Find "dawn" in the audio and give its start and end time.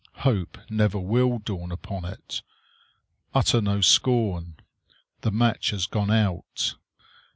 1.37-1.71